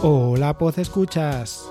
[0.00, 1.68] Hola, Poz Escuchas.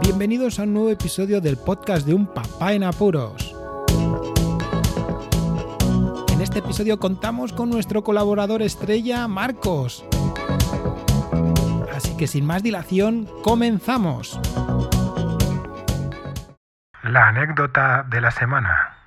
[0.00, 3.52] Bienvenidos a un nuevo episodio del podcast de Un Papá en Apuros.
[6.32, 10.04] En este episodio contamos con nuestro colaborador estrella, Marcos.
[11.92, 14.38] Así que sin más dilación, comenzamos.
[17.02, 18.98] La anécdota de la semana.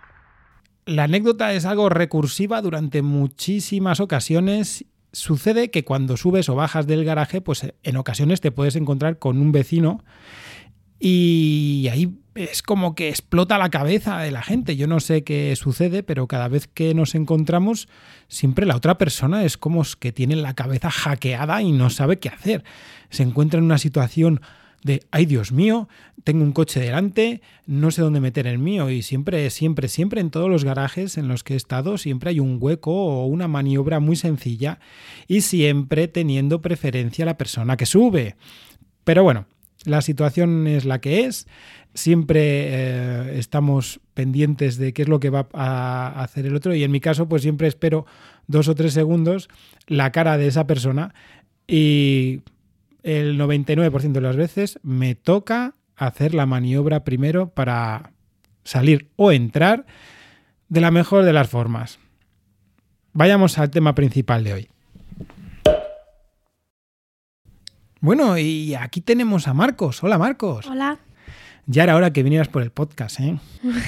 [0.86, 4.86] La anécdota es algo recursiva durante muchísimas ocasiones
[5.18, 9.40] sucede que cuando subes o bajas del garaje, pues en ocasiones te puedes encontrar con
[9.40, 10.04] un vecino
[11.00, 14.76] y ahí es como que explota la cabeza de la gente.
[14.76, 17.88] Yo no sé qué sucede, pero cada vez que nos encontramos,
[18.28, 22.30] siempre la otra persona es como que tiene la cabeza hackeada y no sabe qué
[22.30, 22.64] hacer.
[23.10, 24.42] Se encuentra en una situación
[24.84, 25.90] de, ay Dios mío,
[26.24, 30.30] tengo un coche delante, no sé dónde meter el mío y siempre, siempre, siempre en
[30.30, 34.00] todos los garajes en los que he estado siempre hay un hueco o una maniobra
[34.00, 34.80] muy sencilla
[35.28, 38.36] y siempre teniendo preferencia a la persona que sube.
[39.04, 39.46] Pero bueno,
[39.86, 41.48] la situación es la que es,
[41.94, 46.84] siempre eh, estamos pendientes de qué es lo que va a hacer el otro y
[46.84, 48.06] en mi caso pues siempre espero
[48.48, 49.50] dos o tres segundos
[49.88, 51.14] la cara de esa persona
[51.68, 52.42] y
[53.08, 58.12] el 99% de las veces me toca hacer la maniobra primero para
[58.66, 59.86] salir o entrar
[60.68, 62.00] de la mejor de las formas.
[63.14, 64.70] Vayamos al tema principal de hoy.
[68.02, 70.04] Bueno, y aquí tenemos a Marcos.
[70.04, 70.68] Hola Marcos.
[70.68, 71.00] Hola.
[71.66, 73.40] Ya era hora que vinieras por el podcast, ¿eh?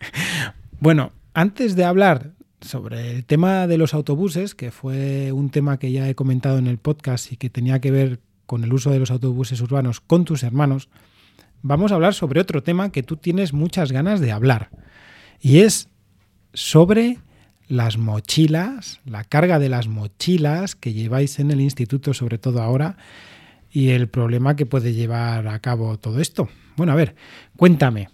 [0.80, 5.92] bueno, antes de hablar sobre el tema de los autobuses, que fue un tema que
[5.92, 8.98] ya he comentado en el podcast y que tenía que ver con el uso de
[8.98, 10.88] los autobuses urbanos con tus hermanos,
[11.62, 14.70] vamos a hablar sobre otro tema que tú tienes muchas ganas de hablar.
[15.40, 15.88] Y es
[16.54, 17.18] sobre
[17.68, 22.96] las mochilas, la carga de las mochilas que lleváis en el instituto, sobre todo ahora,
[23.70, 26.48] y el problema que puede llevar a cabo todo esto.
[26.76, 27.16] Bueno, a ver,
[27.56, 28.08] cuéntame.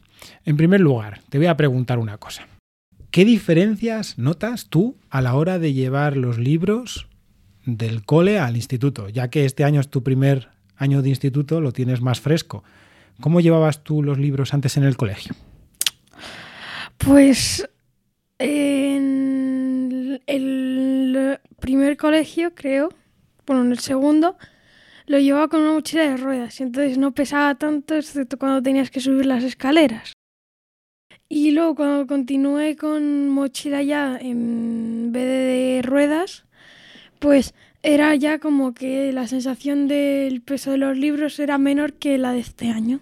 [0.44, 2.46] En primer lugar, te voy a preguntar una cosa.
[3.12, 7.08] ¿Qué diferencias notas tú a la hora de llevar los libros
[7.66, 9.10] del cole al instituto?
[9.10, 12.64] Ya que este año es tu primer año de instituto, lo tienes más fresco.
[13.20, 15.34] ¿Cómo llevabas tú los libros antes en el colegio?
[16.96, 17.68] Pues
[18.38, 22.88] en el primer colegio, creo,
[23.46, 24.38] bueno, en el segundo,
[25.04, 28.90] lo llevaba con una mochila de ruedas, y entonces no pesaba tanto, excepto cuando tenías
[28.90, 30.14] que subir las escaleras.
[31.34, 36.44] Y luego cuando continué con mochila ya en vez de ruedas,
[37.20, 42.18] pues era ya como que la sensación del peso de los libros era menor que
[42.18, 43.00] la de este año.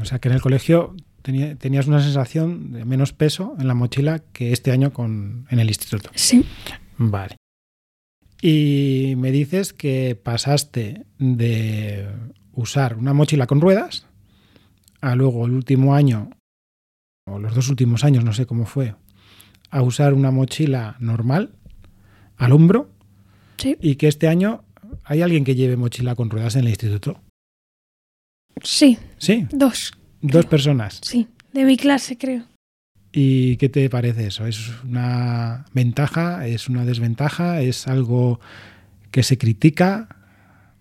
[0.00, 0.94] O sea que en el colegio
[1.24, 5.66] tenías una sensación de menos peso en la mochila que este año con, en el
[5.66, 6.10] instituto.
[6.14, 6.44] Sí.
[6.96, 7.34] Vale.
[8.40, 12.06] Y me dices que pasaste de
[12.52, 14.06] usar una mochila con ruedas
[15.00, 16.30] a luego el último año
[17.28, 18.94] o los dos últimos años, no sé cómo fue,
[19.70, 21.52] a usar una mochila normal
[22.36, 22.90] al hombro
[23.58, 23.76] Sí.
[23.80, 24.64] y que este año
[25.04, 27.20] hay alguien que lleve mochila con ruedas en el instituto.
[28.62, 29.92] Sí, Sí, dos.
[30.22, 31.00] dos personas.
[31.02, 32.44] Sí, de mi clase creo.
[33.12, 34.46] ¿Y qué te parece eso?
[34.46, 36.46] ¿Es una ventaja?
[36.46, 37.60] ¿Es una desventaja?
[37.62, 38.40] ¿Es algo
[39.10, 40.08] que se critica?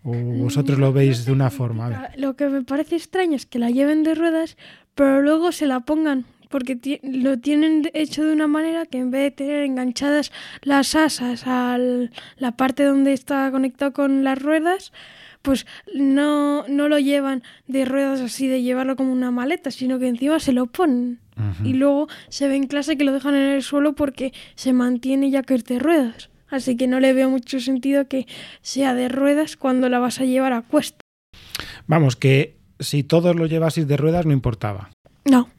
[0.04, 2.10] ¿O vosotros lo veis de una forma?
[2.18, 4.58] Lo que me parece extraño es que la lleven de ruedas,
[4.96, 9.24] pero luego se la pongan, porque lo tienen hecho de una manera que en vez
[9.24, 11.78] de tener enganchadas las asas a
[12.38, 14.92] la parte donde está conectado con las ruedas,
[15.42, 20.08] pues no, no lo llevan de ruedas así, de llevarlo como una maleta, sino que
[20.08, 21.20] encima se lo ponen.
[21.66, 25.30] Y luego se ve en clase que lo dejan en el suelo porque se mantiene
[25.30, 26.30] ya que es de ruedas.
[26.48, 28.26] Así que no le veo mucho sentido que
[28.62, 31.00] sea de ruedas cuando la vas a llevar a cuesta.
[31.88, 34.92] Vamos, que si todos lo llevaseis de ruedas no importaba.
[35.26, 35.50] No,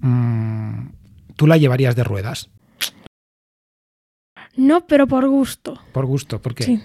[0.00, 0.88] Mm,
[1.36, 2.50] ¿Tú la llevarías de ruedas?
[4.56, 5.80] no, pero por gusto.
[5.92, 6.64] Por gusto, ¿por qué?
[6.64, 6.80] Sí.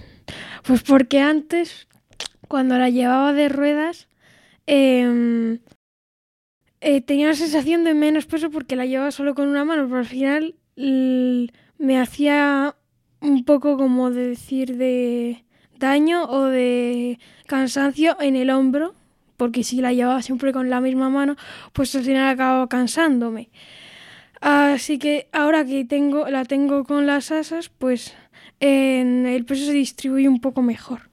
[0.62, 1.88] Pues porque antes,
[2.46, 4.08] cuando la llevaba de ruedas,
[4.66, 5.58] em,
[6.80, 9.98] eh, tenía la sensación de menos peso porque la llevaba solo con una mano, pero
[9.98, 12.76] al final l- me hacía
[13.20, 15.44] un poco como de decir de
[15.78, 18.94] daño o de cansancio en el hombro,
[19.36, 21.36] porque si la llevaba siempre con la misma mano,
[21.72, 23.50] pues al final acababa cansándome.
[24.40, 28.14] Así que ahora que tengo, la tengo con las asas, pues
[28.60, 31.10] en el peso se distribuye un poco mejor.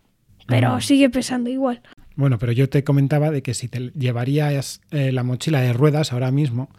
[0.47, 0.81] Pero Ah.
[0.81, 1.81] sigue pesando igual.
[2.15, 6.12] Bueno, pero yo te comentaba de que si te llevarías eh, la mochila de ruedas
[6.12, 6.69] ahora mismo,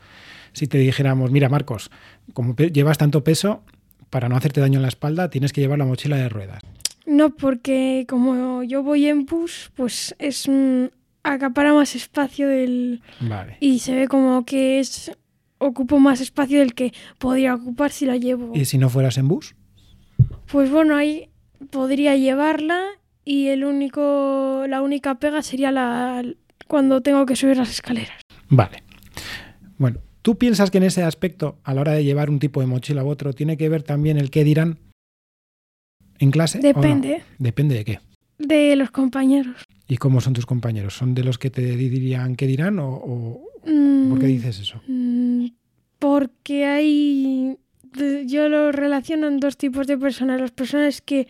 [0.53, 1.91] si te dijéramos, mira Marcos,
[2.35, 3.63] como llevas tanto peso,
[4.11, 6.61] para no hacerte daño en la espalda, tienes que llevar la mochila de ruedas.
[7.07, 10.91] No, porque como yo voy en bus, pues es un,
[11.25, 13.57] acapara más espacio del Vale.
[13.61, 15.13] y se ve como que es
[15.59, 18.53] ocupo más espacio del que podría ocupar si la llevo.
[18.55, 19.55] ¿Y si no fueras en bus?
[20.51, 21.29] Pues bueno, ahí
[21.71, 22.83] podría llevarla
[23.25, 26.25] y el único la única pega sería la
[26.67, 28.21] cuando tengo que subir las escaleras.
[28.49, 28.83] Vale.
[29.79, 32.67] Bueno, ¿tú piensas que en ese aspecto, a la hora de llevar un tipo de
[32.67, 34.79] mochila u otro, tiene que ver también el qué dirán
[36.19, 36.59] en clase?
[36.59, 36.67] o no?
[36.69, 38.01] Depende Depende de qué.
[38.39, 39.57] de los compañeros.
[39.89, 40.95] ¿Y cómo son tus compañeros?
[40.95, 44.81] ¿Son de los que te dirían qué dirán o, o- Mm, por qué dices eso?
[44.89, 45.47] Mm,
[45.99, 47.57] Porque hay.
[48.27, 50.41] Yo lo relaciono en dos tipos de personas.
[50.41, 51.29] Las personas que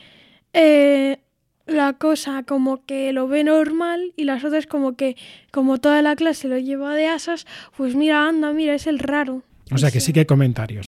[0.55, 1.19] eh,
[1.67, 5.17] la cosa como que lo ve normal y las otras como que,
[5.51, 7.47] como toda la clase lo lleva de asas,
[7.77, 9.43] pues mira, anda, mira, es el raro.
[9.71, 10.13] O sea que Sí.
[10.13, 10.87] que hay comentarios.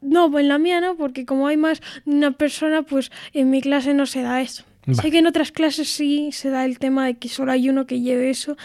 [0.00, 3.50] No, pues en la mía no, porque como hay más de una persona, pues en
[3.50, 4.64] mi clase no se da eso.
[4.86, 5.02] Vale.
[5.02, 7.86] Sé que en otras clases sí se da el tema de que solo hay uno
[7.86, 8.56] que lleve eso.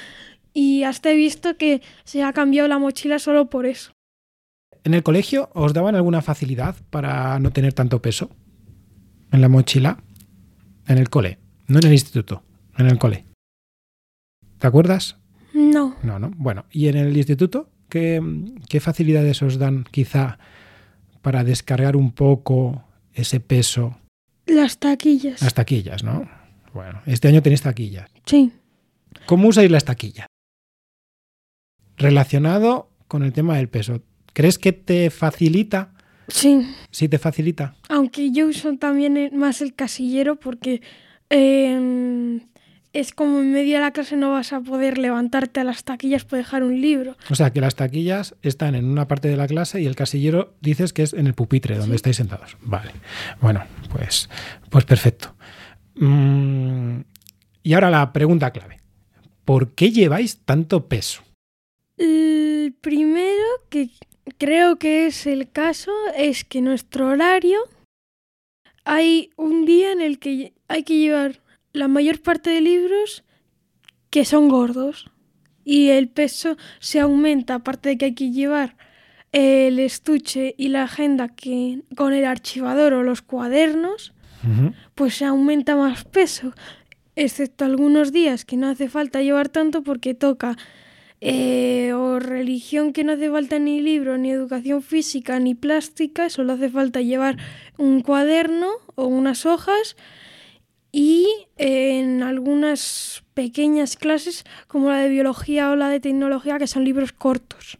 [0.53, 3.91] Y hasta he visto que se ha cambiado la mochila solo por eso.
[4.83, 8.29] ¿En el colegio os daban alguna facilidad para no tener tanto peso
[9.31, 10.03] en la mochila?
[10.87, 11.37] En el cole,
[11.67, 12.43] no en el instituto,
[12.77, 13.25] en el cole.
[14.57, 15.17] ¿Te acuerdas?
[15.53, 15.95] No.
[16.03, 16.31] No, no.
[16.35, 18.21] Bueno, ¿y en el instituto qué,
[18.67, 20.39] qué facilidades os dan quizá
[21.21, 22.83] para descargar un poco
[23.13, 23.97] ese peso?
[24.45, 25.41] Las taquillas.
[25.41, 26.29] Las taquillas, ¿no?
[26.73, 28.09] Bueno, este año tenéis taquillas.
[28.25, 28.51] Sí.
[29.25, 30.27] ¿Cómo usáis las taquillas?
[31.97, 34.01] Relacionado con el tema del peso.
[34.33, 35.93] ¿Crees que te facilita?
[36.27, 36.65] Sí.
[36.89, 37.75] Sí te facilita.
[37.89, 40.81] Aunque yo uso también más el casillero porque
[41.29, 42.39] eh,
[42.93, 46.25] es como en medio de la clase no vas a poder levantarte a las taquillas
[46.25, 47.15] para dejar un libro.
[47.29, 50.53] O sea, que las taquillas están en una parte de la clase y el casillero
[50.61, 51.95] dices que es en el pupitre donde Sí.
[51.95, 52.57] estáis sentados.
[52.61, 52.91] Vale.
[53.39, 54.29] Bueno, pues,
[54.69, 55.35] pues perfecto.
[55.95, 57.01] Mm,
[57.63, 58.79] y ahora la pregunta clave.
[59.45, 61.21] ¿Por qué lleváis tanto peso?
[61.97, 63.89] El primero que
[64.37, 67.59] creo que es el caso es que nuestro horario
[68.83, 71.41] hay un día en el que hay que llevar
[71.73, 73.23] la mayor parte de libros
[74.09, 75.09] que son gordos
[75.63, 78.75] y el peso se aumenta aparte de que hay que llevar
[79.31, 84.13] el estuche y la agenda que con el archivador o los cuadernos
[84.95, 86.53] pues se aumenta más peso,
[87.15, 90.57] excepto algunos días que no hace falta llevar tanto porque toca
[91.21, 96.53] eh, o religión que no hace falta ni libro, ni educación física, ni plástica, solo
[96.53, 97.37] hace falta llevar
[97.77, 99.95] un cuaderno o unas hojas
[100.91, 101.27] y
[101.57, 107.11] en algunas pequeñas clases como la de biología o la de tecnología que son libros
[107.13, 107.77] cortos.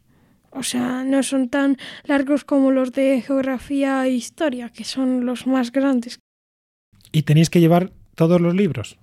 [0.51, 5.47] O sea, no son tan largos como los de geografía e historia, que son los
[5.47, 6.19] más grandes.
[7.11, 8.97] ¿Y tenéis que llevar todos los libros?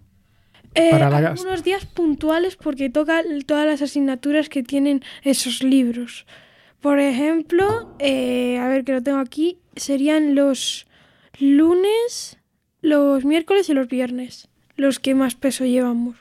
[0.74, 6.26] Eh, Para la- algunos días puntuales porque toca todas las asignaturas que tienen esos libros.
[6.80, 10.86] Por ejemplo, eh, a ver que lo tengo aquí, serían los
[11.40, 12.37] lunes,
[12.80, 16.16] los miércoles y los viernes, los que más peso llevamos.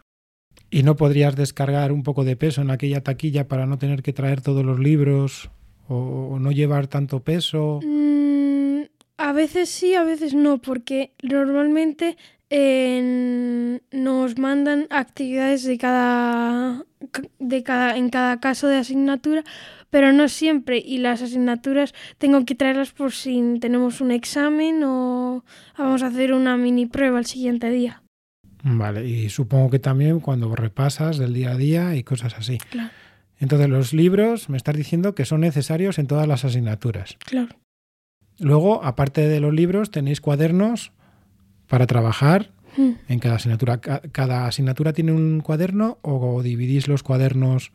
[0.69, 4.13] ¿Y no podrías descargar un poco de peso en aquella taquilla para no tener que
[4.13, 5.49] traer todos los libros
[5.87, 7.79] o, no llevar tanto peso?
[7.83, 8.81] Mm,
[9.17, 12.17] a veces sí, a veces no, porque normalmente
[12.49, 16.85] eh, nos mandan actividades de cada,
[17.39, 19.45] de cada, en cada caso de asignatura,
[19.89, 20.77] pero no siempre.
[20.77, 25.43] Y las asignaturas tengo que traerlas por si tenemos un examen o
[25.77, 28.01] vamos a hacer una mini prueba el siguiente día.
[28.63, 32.57] Vale, y supongo que también cuando repasas del día a día y cosas así.
[32.69, 32.89] Claro,
[33.39, 37.17] Entonces los libros me estás diciendo que son necesarios en todas las asignaturas.
[37.25, 37.55] claro.
[38.39, 40.91] Luego, aparte de los libros, tenéis cuadernos
[41.67, 42.91] para trabajar Mm.
[43.07, 43.81] en cada asignatura.
[43.81, 47.71] Ca- ¿Cada asignatura tiene un cuaderno o dividís los cuadernos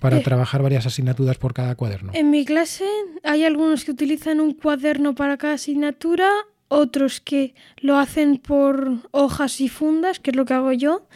[0.00, 0.22] para Eh.
[0.22, 2.12] trabajar varias asignaturas por cada cuaderno?
[2.14, 2.84] En mi clase
[3.24, 6.28] hay algunos que utilizan un cuaderno para cada asignatura,
[6.68, 11.06] otros que lo hacen por hojas y fundas, que es lo que hago yo,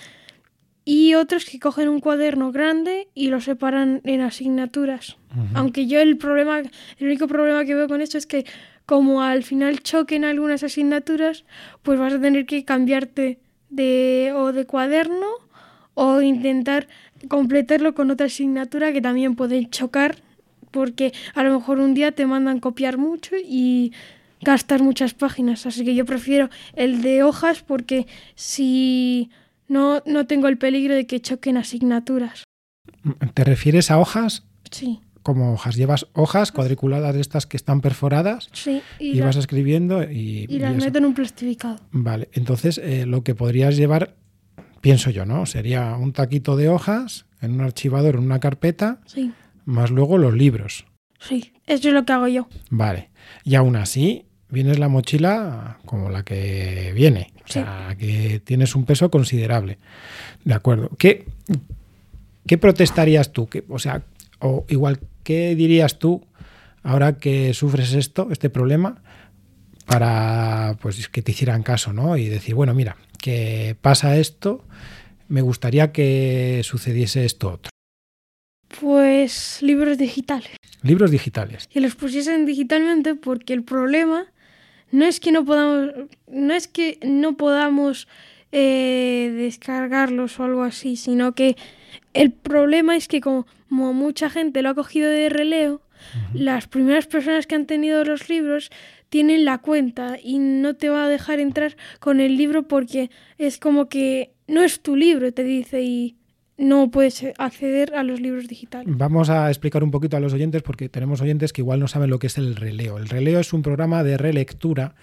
[0.85, 5.17] y otros que cogen un cuaderno grande y lo separan en asignaturas.
[5.55, 8.45] Aunque yo el problema, el único problema que veo con esto es que
[8.85, 11.45] como al final choquen algunas asignaturas,
[11.83, 13.39] pues vas a tener que cambiarte
[13.71, 15.29] de o de cuaderno
[15.95, 16.89] o intentar
[17.29, 20.17] completarlo con otra asignatura que también pueden chocar
[20.71, 23.93] porque a lo mejor un día te mandan copiar mucho y
[24.41, 25.67] gastas muchas páginas.
[25.67, 29.31] Así que yo prefiero el de hojas porque si
[29.69, 32.45] no, no tengo el peligro de que choquen asignaturas.
[33.35, 34.45] ¿Te refieres a hojas?
[34.71, 35.01] Sí.
[35.23, 35.77] como hojas.
[35.77, 40.47] Llevas hojas cuadriculadas de estas que están perforadas Sí, y, y, la- vas escribiendo y,
[40.49, 41.79] y las meto en un plastificado.
[41.93, 44.17] Vale, entonces eh, lo que podrías llevar,
[44.83, 45.47] pienso yo, ¿no?
[45.47, 49.33] Sería un taquito de hojas en un archivador, en una carpeta, Sí,
[49.65, 50.85] más luego los libros.
[51.19, 52.49] sí, eso es lo que hago yo.
[52.69, 53.09] Vale.
[53.45, 57.33] Y aún así, vienes la mochila como la que viene.
[57.37, 57.55] O Sí.
[57.55, 59.79] sea, que tienes un peso considerable.
[60.45, 60.91] De acuerdo.
[60.99, 61.27] ¿Qué,
[62.47, 63.49] qué protestarías tú?
[63.49, 64.03] ¿Qué- o sea,
[64.41, 66.25] o igual, ¿qué dirías tú
[66.83, 69.03] ahora que sufres esto, este problema,
[69.87, 72.17] para pues que te hicieran caso, ¿no?
[72.17, 74.67] Y decir, bueno, mira, que pasa esto,
[75.29, 77.71] me gustaría que sucediese esto otro.
[78.81, 80.57] Pues libros digitales.
[80.83, 81.69] Libros digitales.
[81.69, 84.27] que los pusiesen digitalmente porque el problema
[84.91, 85.91] no es que no podamos
[86.27, 88.09] no es que no podamos
[88.51, 91.57] eh, descargarlos o algo así sino que
[92.15, 95.81] el problema es que como mucha gente lo ha cogido de releo
[96.35, 98.71] las primeras personas que han tenido los libros
[99.13, 103.59] tienen la cuenta y no te va a dejar entrar con el libro porque es
[103.59, 106.17] como que no es tu libro te dice y
[106.57, 110.63] no puedes acceder a los libros digitales Vamos a explicar un poquito a los oyentes
[110.63, 112.97] porque tenemos oyentes que igual no saben lo que es el releo.
[112.97, 114.95] El releo es un programa de relectura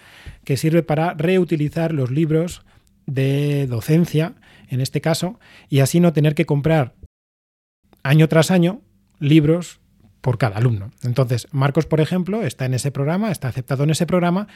[0.42, 2.62] que sirve para reutilizar los libros
[3.06, 4.34] de docencia,
[4.68, 5.38] en este caso,
[5.68, 6.94] y así no tener que comprar
[8.02, 8.80] año tras año
[9.20, 9.79] libros
[10.20, 10.90] por cada alumno.
[11.02, 14.48] Entonces, Marcos, por ejemplo, está en ese programa, está aceptado en ese programa,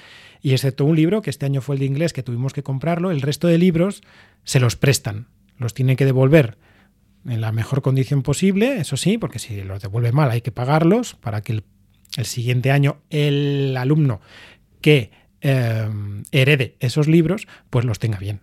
[0.42, 3.10] y excepto un libro, que este año fue el de inglés, que tuvimos que comprarlo,
[3.10, 4.02] el resto de libros
[4.44, 5.28] se los prestan,
[5.58, 6.58] los tiene que devolver
[7.26, 11.14] en la mejor condición posible, eso sí, porque si los devuelve mal hay que pagarlos
[11.14, 11.64] para que el,
[12.18, 14.20] el siguiente año el alumno
[14.82, 15.88] que eh,
[16.32, 18.40] herede esos libros, pues los tenga bien.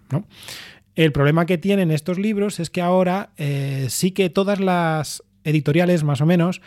[0.96, 6.04] El problema que tienen estos libros es que ahora eh, sí que todas las editoriales,
[6.04, 6.62] más o menos,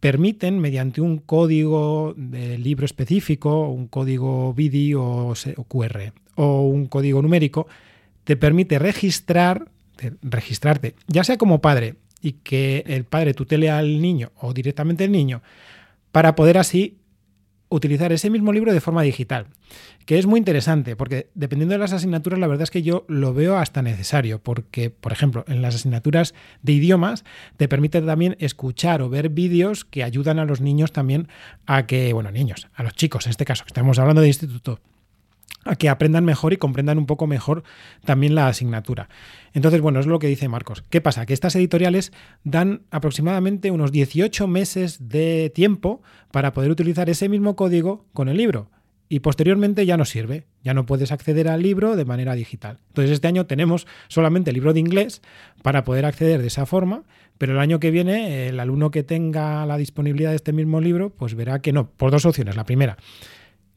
[0.00, 5.34] permiten, mediante un código de libro específico, un código BIDI o,
[5.68, 7.66] QR, o un código numérico,
[8.24, 14.00] te permite registrar, te- registrarte, ya sea como padre y que el padre tutele al
[14.00, 15.42] niño o directamente el niño,
[16.12, 16.96] para poder así
[17.68, 19.46] utilizar ese mismo libro de forma digital,
[20.06, 23.34] que es muy interesante, porque dependiendo de las asignaturas, la verdad es que yo lo
[23.34, 27.24] veo hasta necesario, porque, por ejemplo, en las asignaturas de idiomas
[27.56, 31.28] te permite también escuchar o ver vídeos que ayudan a los niños también
[31.66, 34.80] a que, bueno, niños, a los chicos en este caso, que estamos hablando de instituto,
[35.64, 37.62] a que aprendan mejor y comprendan un poco mejor
[38.04, 39.08] también la asignatura.
[39.52, 40.82] Entonces, bueno, es lo que dice Marcos.
[40.88, 41.26] ¿Qué pasa?
[41.26, 42.12] Que estas editoriales
[42.44, 48.36] dan aproximadamente unos 18 meses de tiempo para poder utilizar ese mismo código con el
[48.36, 48.70] libro.
[49.10, 52.78] Y posteriormente ya no sirve, ya no puedes acceder al libro de manera digital.
[52.88, 55.22] Entonces este año tenemos solamente el libro de inglés
[55.62, 57.04] para poder acceder de esa forma,
[57.38, 61.08] pero el año que viene el alumno que tenga la disponibilidad de este mismo libro,
[61.08, 62.54] pues verá que no, por dos opciones.
[62.54, 62.98] La primera,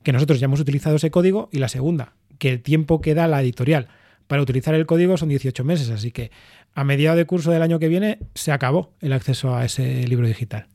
[0.03, 3.27] que nosotros ya hemos utilizado ese código y la segunda, que el tiempo que da
[3.27, 3.87] la editorial
[4.27, 6.31] para utilizar el código son 18 meses, así que
[6.73, 10.27] a mediado de curso del año que viene se acabó el acceso a ese libro
[10.27, 10.67] digital.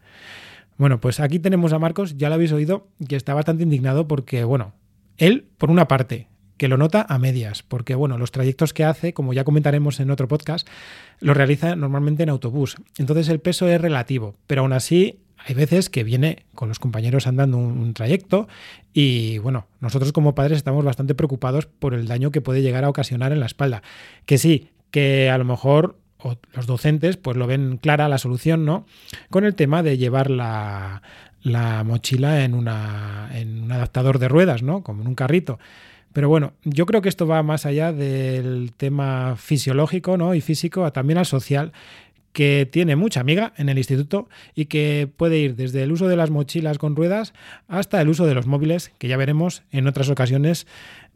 [0.77, 4.45] Bueno, pues aquí tenemos a Marcos, ya lo habéis oído, que está bastante indignado porque,
[4.45, 4.75] bueno,
[5.17, 6.29] él, por una parte,
[6.59, 10.11] que lo nota a medias, porque, bueno, los trayectos que hace, como ya comentaremos en
[10.11, 10.69] otro podcast,
[11.21, 12.77] los realiza normalmente en autobús.
[12.99, 17.29] Entonces el peso es relativo, pero aún así hay veces que viene con los compañeros
[17.29, 18.49] andando un, trayecto
[18.93, 22.89] y bueno, nosotros como padres estamos bastante preocupados por el daño que puede llegar a
[22.89, 23.83] ocasionar en la espalda.
[24.25, 25.99] Que sí, que a lo mejor
[26.53, 28.87] los docentes pues lo ven clara la solución, ¿no?
[29.31, 31.03] Con el tema de llevar la,
[31.43, 34.83] la mochila en, una, en un adaptador de ruedas, ¿no?
[34.83, 35.61] Como en un carrito.
[36.17, 40.35] Pero bueno, yo creo que esto va más allá del tema fisiológico ¿no?
[40.35, 41.73] y físico, también al social,
[42.37, 46.17] que tiene mucha amiga en el instituto y que puede ir desde el uso de
[46.17, 47.33] las mochilas con ruedas
[47.67, 50.67] hasta el uso de los móviles, que ya veremos en otras ocasiones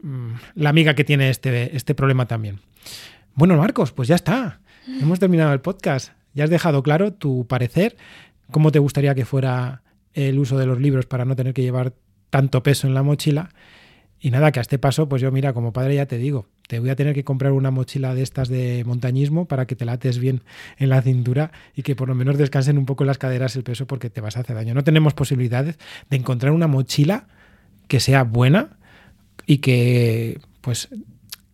[0.01, 2.57] mmm, la amiga que tiene este, este problema también.
[3.35, 4.61] Bueno, Marcos, pues ya está.
[4.99, 6.13] Hemos terminado el podcast.
[6.33, 7.97] Ya has dejado claro tu parecer,
[8.49, 9.83] cómo te gustaría que fuera
[10.15, 11.93] el uso de los libros para no tener que llevar
[12.31, 13.51] tanto peso en la mochila.
[14.23, 16.79] Y nada, que a este paso, pues yo mira, como padre ya te digo, te
[16.79, 20.19] voy a tener que comprar una mochila de estas de montañismo para que te lates
[20.19, 20.43] bien
[20.77, 23.87] en la cintura y que por lo menos descansen un poco las caderas el peso
[23.87, 24.75] porque te vas a hacer daño.
[24.75, 25.79] No tenemos posibilidades
[26.11, 27.27] de encontrar una mochila
[27.87, 28.77] que sea buena
[29.47, 30.89] y que pues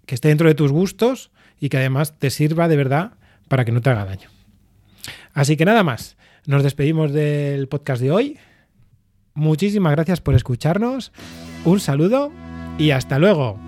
[0.05, 1.31] que esté dentro de tus gustos
[1.61, 3.13] y que además te sirva de verdad
[3.47, 4.29] para que no te haga daño.
[5.33, 8.37] Así que nada más, nos despedimos del podcast de hoy.
[9.33, 11.13] Muchísimas gracias por escucharnos.
[11.63, 12.31] Un saludo
[12.77, 13.66] y hasta luego.